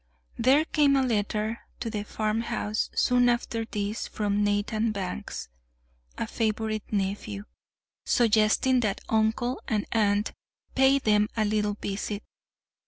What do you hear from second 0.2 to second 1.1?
There came a